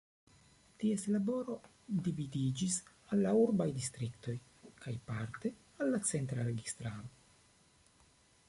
[0.83, 1.57] Ties laboro
[2.07, 2.77] dividiĝis
[3.11, 4.35] al la urbaj distriktoj
[4.87, 7.13] kaj parte al la centra registaro.